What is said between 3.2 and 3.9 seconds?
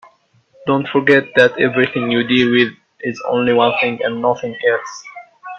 only one